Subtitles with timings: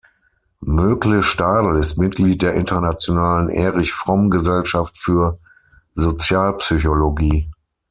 [0.65, 5.37] Mögle-Stadel ist Mitglied der Internationalen Erich-Fromm-Gesellschaft für
[5.93, 7.51] Sozialpsychologie.